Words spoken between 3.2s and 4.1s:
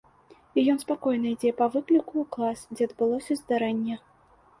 здарэнне.